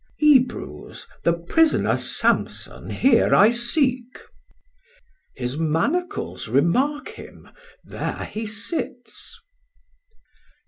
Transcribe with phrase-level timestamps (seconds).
[0.01, 4.07] Off: Ebrews, the Pris'ner Samson here I seek.
[4.15, 4.25] Chor:
[5.35, 7.49] His manacles remark him,
[7.83, 9.39] there he sits.